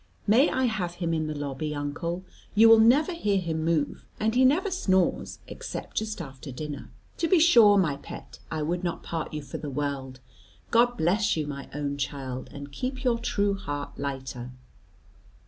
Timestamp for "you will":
2.55-2.79